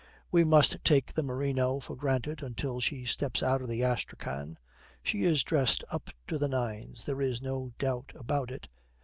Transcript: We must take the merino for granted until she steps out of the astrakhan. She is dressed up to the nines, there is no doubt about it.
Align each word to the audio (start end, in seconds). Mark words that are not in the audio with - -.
We 0.31 0.43
must 0.43 0.83
take 0.83 1.13
the 1.13 1.21
merino 1.21 1.79
for 1.79 1.95
granted 1.95 2.41
until 2.41 2.79
she 2.79 3.05
steps 3.05 3.43
out 3.43 3.61
of 3.61 3.69
the 3.69 3.83
astrakhan. 3.83 4.57
She 5.03 5.25
is 5.25 5.43
dressed 5.43 5.83
up 5.91 6.09
to 6.25 6.39
the 6.39 6.47
nines, 6.49 7.05
there 7.05 7.21
is 7.21 7.39
no 7.39 7.73
doubt 7.77 8.11
about 8.15 8.49
it. 8.49 8.67